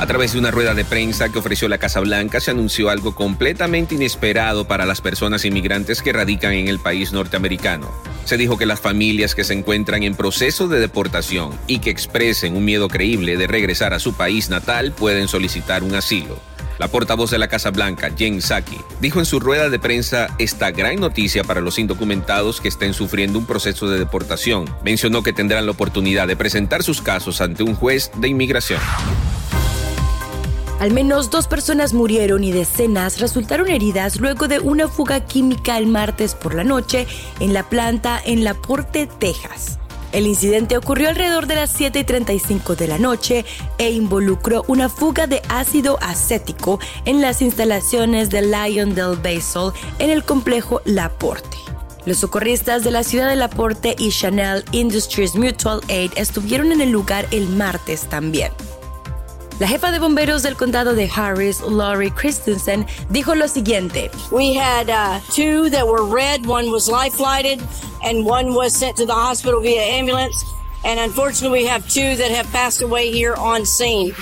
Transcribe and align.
A 0.00 0.06
través 0.06 0.32
de 0.32 0.38
una 0.38 0.50
rueda 0.50 0.72
de 0.72 0.86
prensa 0.86 1.28
que 1.28 1.38
ofreció 1.38 1.68
la 1.68 1.76
Casa 1.76 2.00
Blanca 2.00 2.40
se 2.40 2.50
anunció 2.50 2.88
algo 2.88 3.14
completamente 3.14 3.96
inesperado 3.96 4.66
para 4.66 4.86
las 4.86 5.02
personas 5.02 5.44
inmigrantes 5.44 6.00
que 6.00 6.14
radican 6.14 6.54
en 6.54 6.68
el 6.68 6.78
país 6.78 7.12
norteamericano. 7.12 7.92
Se 8.24 8.38
dijo 8.38 8.56
que 8.56 8.64
las 8.64 8.80
familias 8.80 9.34
que 9.34 9.44
se 9.44 9.52
encuentran 9.52 10.02
en 10.02 10.14
proceso 10.14 10.68
de 10.68 10.80
deportación 10.80 11.50
y 11.66 11.80
que 11.80 11.90
expresen 11.90 12.56
un 12.56 12.64
miedo 12.64 12.88
creíble 12.88 13.36
de 13.36 13.46
regresar 13.46 13.92
a 13.92 13.98
su 13.98 14.14
país 14.14 14.48
natal 14.48 14.92
pueden 14.92 15.28
solicitar 15.28 15.82
un 15.82 15.94
asilo. 15.94 16.40
La 16.78 16.88
portavoz 16.88 17.30
de 17.30 17.36
la 17.36 17.48
Casa 17.48 17.70
Blanca, 17.70 18.10
Jen 18.16 18.40
Psaki, 18.40 18.78
dijo 19.02 19.18
en 19.18 19.26
su 19.26 19.38
rueda 19.38 19.68
de 19.68 19.78
prensa 19.78 20.28
esta 20.38 20.70
gran 20.70 20.96
noticia 20.96 21.44
para 21.44 21.60
los 21.60 21.78
indocumentados 21.78 22.62
que 22.62 22.68
estén 22.68 22.94
sufriendo 22.94 23.38
un 23.38 23.44
proceso 23.44 23.86
de 23.90 23.98
deportación. 23.98 24.64
Mencionó 24.82 25.22
que 25.22 25.34
tendrán 25.34 25.66
la 25.66 25.72
oportunidad 25.72 26.26
de 26.26 26.36
presentar 26.36 26.82
sus 26.82 27.02
casos 27.02 27.42
ante 27.42 27.64
un 27.64 27.74
juez 27.74 28.10
de 28.16 28.28
inmigración. 28.28 28.80
Al 30.80 30.92
menos 30.92 31.28
dos 31.28 31.46
personas 31.46 31.92
murieron 31.92 32.42
y 32.42 32.52
decenas 32.52 33.20
resultaron 33.20 33.68
heridas 33.68 34.18
luego 34.18 34.48
de 34.48 34.60
una 34.60 34.88
fuga 34.88 35.26
química 35.26 35.76
el 35.76 35.86
martes 35.86 36.34
por 36.34 36.54
la 36.54 36.64
noche 36.64 37.06
en 37.38 37.52
la 37.52 37.68
planta 37.68 38.18
en 38.24 38.44
La 38.44 38.54
Porte, 38.54 39.06
Texas. 39.06 39.78
El 40.12 40.26
incidente 40.26 40.78
ocurrió 40.78 41.10
alrededor 41.10 41.46
de 41.46 41.56
las 41.56 41.78
7:35 41.78 42.76
de 42.76 42.88
la 42.88 42.98
noche 42.98 43.44
e 43.76 43.90
involucró 43.90 44.64
una 44.68 44.88
fuga 44.88 45.26
de 45.26 45.42
ácido 45.50 45.98
acético 46.00 46.80
en 47.04 47.20
las 47.20 47.42
instalaciones 47.42 48.30
de 48.30 48.40
Lion 48.40 48.94
del 48.94 49.16
Basel 49.16 49.72
en 49.98 50.08
el 50.08 50.24
complejo 50.24 50.80
La 50.86 51.10
Porte. 51.10 51.58
Los 52.06 52.16
socorristas 52.16 52.84
de 52.84 52.90
la 52.90 53.04
ciudad 53.04 53.28
de 53.28 53.36
La 53.36 53.50
Porte 53.50 53.96
y 53.98 54.08
Chanel 54.08 54.64
Industries 54.72 55.34
Mutual 55.34 55.82
Aid 55.90 56.12
estuvieron 56.16 56.72
en 56.72 56.80
el 56.80 56.90
lugar 56.90 57.26
el 57.32 57.50
martes 57.50 58.08
también. 58.08 58.50
La 59.60 59.68
jefa 59.68 59.90
de 59.90 59.98
bomberos 59.98 60.42
del 60.42 60.56
condado 60.56 60.94
de 60.94 61.06
Harris, 61.06 61.60
Laurie 61.60 62.10
Christensen, 62.10 62.86
dijo 63.10 63.34
lo 63.34 63.46
siguiente. 63.46 64.10
We 64.32 64.54
had 64.54 64.88
uh, 64.88 65.20
two 65.34 65.68
that 65.68 65.86
were 65.86 66.02
red, 66.02 66.46
one 66.46 66.70
was 66.70 66.88
life 66.88 67.12
flighted, 67.12 67.60
and 68.02 68.24
one 68.24 68.54
was 68.54 68.74
sent 68.74 68.96
to 68.96 69.04
the 69.04 69.12
hospital 69.12 69.60
via 69.60 69.82
ambulance. 69.82 70.46
And 70.82 70.98
unfortunately, 70.98 71.60
we 71.60 71.66
have 71.66 71.86
two 71.90 72.16
that 72.16 72.30
have 72.30 72.50
passed 72.52 72.80
away 72.80 73.12
here 73.12 73.34
on 73.34 73.66
scene. 73.66 74.14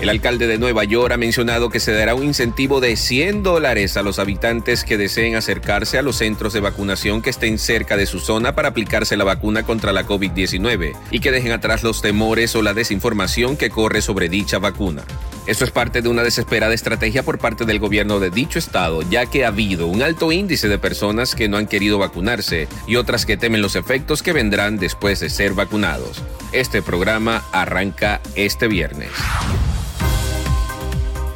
El 0.00 0.08
alcalde 0.08 0.46
de 0.48 0.58
Nueva 0.58 0.84
York 0.84 1.12
ha 1.12 1.16
mencionado 1.16 1.70
que 1.70 1.78
se 1.78 1.92
dará 1.92 2.14
un 2.14 2.24
incentivo 2.24 2.80
de 2.80 2.96
100 2.96 3.42
dólares 3.42 3.96
a 3.96 4.02
los 4.02 4.18
habitantes 4.18 4.84
que 4.84 4.98
deseen 4.98 5.36
acercarse 5.36 5.98
a 5.98 6.02
los 6.02 6.16
centros 6.16 6.52
de 6.52 6.60
vacunación 6.60 7.22
que 7.22 7.30
estén 7.30 7.58
cerca 7.58 7.96
de 7.96 8.06
su 8.06 8.18
zona 8.18 8.54
para 8.54 8.68
aplicarse 8.68 9.16
la 9.16 9.24
vacuna 9.24 9.62
contra 9.62 9.92
la 9.92 10.04
COVID-19 10.04 10.94
y 11.10 11.20
que 11.20 11.30
dejen 11.30 11.52
atrás 11.52 11.84
los 11.84 12.02
temores 12.02 12.54
o 12.56 12.62
la 12.62 12.74
desinformación 12.74 13.56
que 13.56 13.70
corre 13.70 14.02
sobre 14.02 14.28
dicha 14.28 14.58
vacuna. 14.58 15.04
Esto 15.46 15.64
es 15.64 15.70
parte 15.70 16.02
de 16.02 16.08
una 16.08 16.22
desesperada 16.22 16.74
estrategia 16.74 17.22
por 17.22 17.38
parte 17.38 17.64
del 17.64 17.78
gobierno 17.78 18.18
de 18.18 18.30
dicho 18.30 18.58
estado, 18.58 19.02
ya 19.02 19.26
que 19.26 19.44
ha 19.44 19.48
habido 19.48 19.86
un 19.86 20.02
alto 20.02 20.32
índice 20.32 20.68
de 20.68 20.78
personas 20.78 21.34
que 21.34 21.48
no 21.48 21.56
han 21.56 21.66
querido 21.66 21.98
vacunarse 21.98 22.66
y 22.86 22.96
otras 22.96 23.26
que 23.26 23.36
temen 23.36 23.62
los 23.62 23.76
efectos 23.76 24.22
que 24.22 24.32
vendrán 24.32 24.78
después 24.78 25.20
de 25.20 25.30
ser 25.30 25.52
vacunados. 25.52 26.22
Este 26.52 26.82
programa 26.82 27.44
arranca 27.52 28.20
este 28.34 28.68
viernes. 28.68 29.10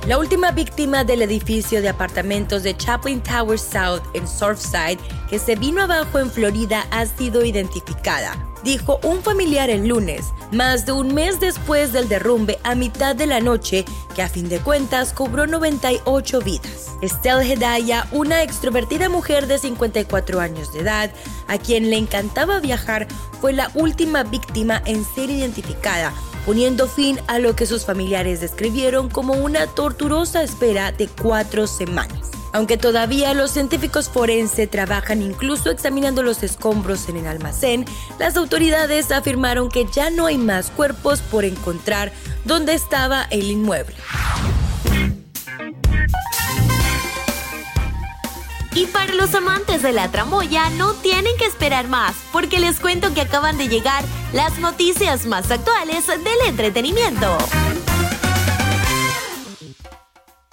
La 0.09 0.17
última 0.17 0.53
víctima 0.53 1.05
del 1.05 1.21
edificio 1.21 1.83
de 1.83 1.91
apartamentos 1.91 2.63
de 2.63 2.75
Chaplin 2.75 3.23
Tower 3.23 3.59
South 3.59 4.01
en 4.15 4.27
Surfside, 4.27 4.97
que 5.29 5.39
se 5.39 5.55
vino 5.55 5.83
abajo 5.83 6.19
en 6.19 6.31
Florida, 6.31 6.87
ha 6.91 7.05
sido 7.05 7.45
identificada, 7.45 8.35
dijo 8.65 9.01
un 9.03 9.23
familiar 9.23 9.69
el 9.69 9.87
lunes, 9.87 10.33
más 10.51 10.87
de 10.87 10.93
un 10.93 11.13
mes 11.13 11.41
después 11.41 11.93
del 11.93 12.09
derrumbe 12.09 12.59
a 12.63 12.75
mitad 12.75 13.15
de 13.17 13.27
la 13.27 13.41
noche, 13.41 13.85
que 14.15 14.23
a 14.23 14.31
fin 14.31 14.49
de 14.49 14.61
cuentas 14.61 15.13
cobró 15.13 15.47
98 15.47 16.41
vidas. 16.41 16.97
Estelle 17.03 17.53
Hedaya, 17.53 18.09
una 18.11 18.43
extrovertida 18.43 19.11
mujer 19.11 19.47
de 19.47 19.59
54 19.59 20.41
años 20.41 20.73
de 20.73 20.81
edad, 20.81 21.11
a 21.49 21.59
quien 21.59 21.91
le 21.91 21.99
encantaba 21.99 22.61
viajar, 22.61 23.09
fue 23.43 23.53
la 23.53 23.71
última 23.75 24.23
víctima 24.23 24.83
en 24.87 25.05
ser 25.05 25.29
identificada 25.29 26.15
poniendo 26.49 26.89
fin 26.89 27.21
a 27.27 27.39
lo 27.39 27.55
que 27.55 27.67
sus 27.67 27.85
familiares 27.85 28.41
describieron 28.41 29.11
como 29.11 29.35
una 29.35 29.67
torturosa 29.67 30.43
espera 30.43 30.93
de 30.93 31.07
cuatro 31.07 31.67
semanas. 31.67 32.31
Aunque 32.55 32.79
todavía 32.79 33.35
los 33.35 33.51
científicos 33.51 34.09
forenses 34.09 34.71
trabajan 34.71 35.21
incluso 35.21 35.71
examinando 35.71 36.23
los 36.23 36.43
escombros 36.43 37.11
en 37.11 37.19
el 37.19 37.27
almacén, 37.27 37.85
las 38.19 38.39
autoridades 38.39 39.13
afirmaron 39.13 39.69
que 39.69 39.85
ya 39.93 40.09
no 40.09 40.25
hay 40.25 40.39
más 40.39 40.71
cuerpos 40.71 41.21
por 41.21 41.45
encontrar 41.45 42.13
donde 42.47 42.73
estaba 42.73 43.25
el 43.25 43.51
inmueble. 43.51 43.97
Para 48.89 49.15
los 49.15 49.35
amantes 49.35 49.83
de 49.83 49.93
la 49.93 50.11
tramoya 50.11 50.71
no 50.71 50.95
tienen 50.95 51.37
que 51.37 51.47
esperar 51.47 51.89
más, 51.89 52.15
porque 52.33 52.61
les 52.61 52.81
cuento 52.81 53.15
que 53.15 53.23
acaban 53.23 53.59
de 53.59 53.69
llegar 53.69 54.05
las 54.33 54.59
noticias 54.59 55.27
más 55.27 55.51
actuales 55.51 56.07
del 56.07 56.49
entretenimiento. 56.49 57.39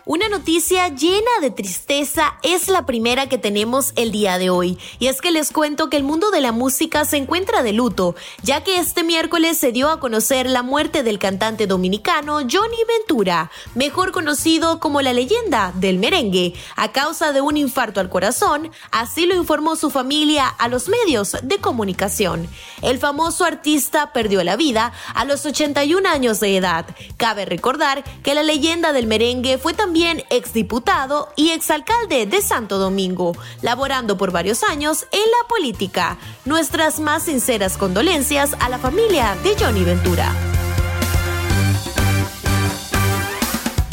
Una 0.07 0.29
noticia 0.29 0.89
llena 0.89 1.31
de 1.41 1.49
tristeza 1.49 2.35
es 2.43 2.67
la 2.67 2.85
primera 2.85 3.27
que 3.27 3.39
tenemos 3.39 3.91
el 3.95 4.11
día 4.11 4.37
de 4.37 4.51
hoy, 4.51 4.77
y 4.99 5.07
es 5.07 5.19
que 5.19 5.31
les 5.31 5.49
cuento 5.49 5.89
que 5.89 5.97
el 5.97 6.03
mundo 6.03 6.29
de 6.29 6.41
la 6.41 6.51
música 6.51 7.05
se 7.05 7.17
encuentra 7.17 7.63
de 7.63 7.73
luto, 7.73 8.13
ya 8.43 8.63
que 8.63 8.77
este 8.77 9.03
miércoles 9.03 9.57
se 9.57 9.71
dio 9.71 9.89
a 9.89 9.99
conocer 9.99 10.47
la 10.47 10.61
muerte 10.61 11.01
del 11.01 11.17
cantante 11.17 11.65
dominicano 11.65 12.37
Johnny 12.41 12.77
Ventura, 12.87 13.49
mejor 13.73 14.11
conocido 14.11 14.79
como 14.79 15.01
la 15.01 15.11
leyenda 15.11 15.71
del 15.73 15.97
merengue, 15.97 16.53
a 16.75 16.91
causa 16.91 17.33
de 17.33 17.41
un 17.41 17.57
infarto 17.57 17.99
al 17.99 18.11
corazón, 18.11 18.69
así 18.91 19.25
lo 19.25 19.33
informó 19.33 19.75
su 19.75 19.89
familia 19.89 20.47
a 20.47 20.67
los 20.67 20.87
medios 20.87 21.35
de 21.41 21.57
comunicación. 21.57 22.47
El 22.83 22.99
famoso 22.99 23.43
artista 23.43 24.13
perdió 24.13 24.43
la 24.43 24.55
vida 24.55 24.93
a 25.15 25.25
los 25.25 25.47
81 25.47 26.07
años 26.07 26.39
de 26.39 26.57
edad. 26.57 26.85
Cabe 27.17 27.45
recordar 27.45 28.03
que 28.21 28.35
la 28.35 28.43
leyenda 28.43 28.93
del 28.93 29.07
merengue 29.07 29.57
fue 29.57 29.73
también 29.73 29.94
también 29.95 30.25
exdiputado 30.29 31.29
y 31.37 31.51
exalcalde 31.51 32.25
de 32.25 32.41
Santo 32.41 32.79
Domingo, 32.79 33.31
laborando 33.61 34.17
por 34.17 34.29
varios 34.29 34.61
años 34.63 35.07
en 35.09 35.21
la 35.21 35.47
política. 35.47 36.17
Nuestras 36.43 36.99
más 36.99 37.23
sinceras 37.23 37.77
condolencias 37.77 38.57
a 38.59 38.67
la 38.67 38.77
familia 38.77 39.37
de 39.41 39.55
Johnny 39.57 39.85
Ventura. 39.85 40.54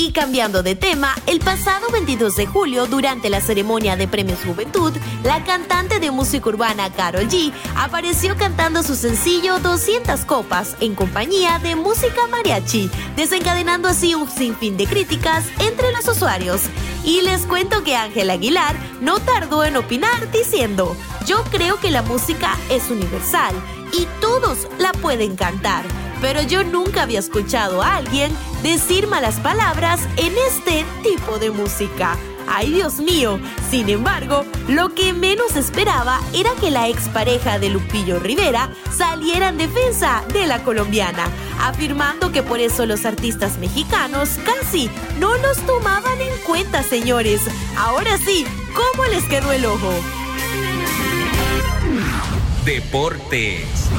Y 0.03 0.11
cambiando 0.11 0.65
de 0.65 0.75
tema, 0.75 1.15
el 1.29 1.39
pasado 1.39 1.89
22 1.93 2.35
de 2.35 2.45
julio, 2.45 2.87
durante 2.87 3.31
la 3.31 3.41
ceremonia 3.41 3.95
de 3.95 4.09
Premios 4.09 4.41
Juventud, 4.45 4.93
la 5.23 5.45
cantante 5.45 6.01
de 6.01 6.11
música 6.11 6.49
urbana 6.49 6.93
Carol 6.93 7.29
G 7.29 7.53
apareció 7.77 8.37
cantando 8.37 8.83
su 8.83 8.97
sencillo 8.97 9.61
200 9.61 10.25
copas 10.25 10.75
en 10.81 10.97
compañía 10.97 11.61
de 11.61 11.77
música 11.77 12.27
mariachi, 12.29 12.91
desencadenando 13.15 13.89
así 13.89 14.17
un 14.17 14.29
sinfín 14.29 14.77
de 14.77 14.89
críticas 14.89 15.45
entre 15.61 15.93
los 15.93 16.09
usuarios. 16.09 16.63
Y 17.05 17.21
les 17.21 17.47
cuento 17.47 17.85
que 17.85 17.95
Ángel 17.95 18.31
Aguilar 18.31 18.75
no 19.01 19.21
tardó 19.21 19.63
en 19.63 19.77
opinar 19.77 20.33
diciendo, 20.33 20.97
yo 21.27 21.45
creo 21.45 21.79
que 21.79 21.93
la 21.93 22.03
música 22.03 22.59
es 22.71 22.91
universal 22.91 23.55
y 23.93 24.07
todos 24.21 24.69
la 24.79 24.93
pueden 24.93 25.37
cantar 25.37 25.85
pero 26.23 26.41
yo 26.41 26.63
nunca 26.63 27.03
había 27.03 27.19
escuchado 27.19 27.83
a 27.83 27.97
alguien 27.97 28.33
decir 28.63 29.09
malas 29.09 29.41
palabras 29.41 30.01
en 30.17 30.33
este 30.49 30.87
tipo 31.03 31.39
de 31.39 31.51
música. 31.51 32.17
¡Ay, 32.49 32.71
Dios 32.71 32.99
mío! 32.99 33.41
Sin 33.71 33.89
embargo, 33.89 34.45
lo 34.69 34.95
que 34.95 35.13
menos 35.13 35.57
esperaba 35.57 36.21
era 36.33 36.51
que 36.61 36.71
la 36.71 36.89
expareja 36.89 37.59
de 37.59 37.71
Lupillo 37.71 38.21
Rivera 38.21 38.71
saliera 38.97 39.49
en 39.49 39.59
defensa 39.59 40.23
de 40.33 40.47
la 40.47 40.63
colombiana, 40.63 41.25
afirmando 41.61 42.31
que 42.31 42.43
por 42.43 42.61
eso 42.61 42.87
los 42.87 43.05
artistas 43.05 43.59
mexicanos 43.59 44.39
casi 44.45 44.91
no 45.19 45.37
los 45.39 45.59
tomaban 45.59 46.21
en 46.21 46.37
cuenta, 46.47 46.83
señores. 46.83 47.43
Ahora 47.77 48.17
sí, 48.19 48.47
¿cómo 48.75 49.07
les 49.07 49.25
quedó 49.25 49.51
el 49.53 49.65
ojo? 49.67 49.93
Deportes. 52.65 53.91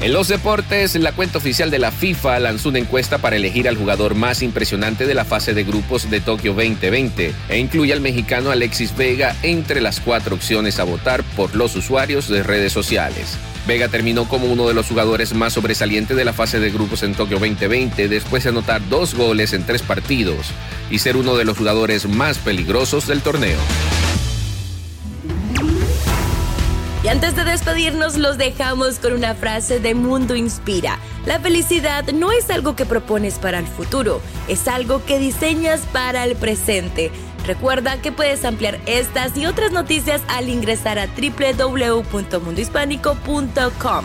En 0.00 0.12
los 0.12 0.28
deportes, 0.28 0.94
la 0.94 1.10
cuenta 1.10 1.38
oficial 1.38 1.72
de 1.72 1.80
la 1.80 1.90
FIFA 1.90 2.38
lanzó 2.38 2.68
una 2.68 2.78
encuesta 2.78 3.18
para 3.18 3.34
elegir 3.34 3.68
al 3.68 3.76
jugador 3.76 4.14
más 4.14 4.42
impresionante 4.42 5.04
de 5.04 5.14
la 5.14 5.24
fase 5.24 5.54
de 5.54 5.64
grupos 5.64 6.08
de 6.08 6.20
Tokio 6.20 6.54
2020 6.54 7.34
e 7.48 7.58
incluye 7.58 7.92
al 7.92 8.00
mexicano 8.00 8.52
Alexis 8.52 8.96
Vega 8.96 9.34
entre 9.42 9.80
las 9.80 9.98
cuatro 9.98 10.36
opciones 10.36 10.78
a 10.78 10.84
votar 10.84 11.24
por 11.34 11.56
los 11.56 11.74
usuarios 11.74 12.28
de 12.28 12.44
redes 12.44 12.72
sociales. 12.72 13.36
Vega 13.66 13.88
terminó 13.88 14.28
como 14.28 14.46
uno 14.46 14.68
de 14.68 14.74
los 14.74 14.86
jugadores 14.86 15.34
más 15.34 15.54
sobresalientes 15.54 16.16
de 16.16 16.24
la 16.24 16.32
fase 16.32 16.60
de 16.60 16.70
grupos 16.70 17.02
en 17.02 17.16
Tokio 17.16 17.40
2020 17.40 18.06
después 18.08 18.44
de 18.44 18.50
anotar 18.50 18.88
dos 18.88 19.16
goles 19.16 19.52
en 19.52 19.66
tres 19.66 19.82
partidos 19.82 20.52
y 20.90 21.00
ser 21.00 21.16
uno 21.16 21.36
de 21.36 21.44
los 21.44 21.58
jugadores 21.58 22.08
más 22.08 22.38
peligrosos 22.38 23.08
del 23.08 23.20
torneo. 23.20 23.58
Y 27.08 27.10
antes 27.10 27.34
de 27.36 27.44
despedirnos, 27.44 28.18
los 28.18 28.36
dejamos 28.36 28.98
con 28.98 29.14
una 29.14 29.34
frase 29.34 29.80
de 29.80 29.94
Mundo 29.94 30.36
Inspira. 30.36 30.98
La 31.24 31.40
felicidad 31.40 32.04
no 32.12 32.32
es 32.32 32.50
algo 32.50 32.76
que 32.76 32.84
propones 32.84 33.38
para 33.38 33.58
el 33.58 33.66
futuro, 33.66 34.20
es 34.46 34.68
algo 34.68 35.02
que 35.06 35.18
diseñas 35.18 35.80
para 35.90 36.24
el 36.24 36.36
presente. 36.36 37.10
Recuerda 37.46 38.02
que 38.02 38.12
puedes 38.12 38.44
ampliar 38.44 38.78
estas 38.84 39.34
y 39.38 39.46
otras 39.46 39.72
noticias 39.72 40.20
al 40.28 40.50
ingresar 40.50 40.98
a 40.98 41.06
www.mundohispánico.com. 41.06 44.04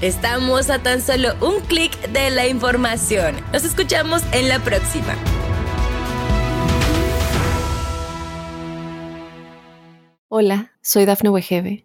Estamos 0.00 0.70
a 0.70 0.78
tan 0.78 1.02
solo 1.02 1.34
un 1.40 1.58
clic 1.58 2.00
de 2.12 2.30
la 2.30 2.46
información. 2.46 3.34
Nos 3.52 3.64
escuchamos 3.64 4.22
en 4.30 4.48
la 4.48 4.60
próxima. 4.60 5.16
Hola, 10.28 10.70
soy 10.82 11.04
Dafne 11.04 11.30
Wegebe 11.30 11.84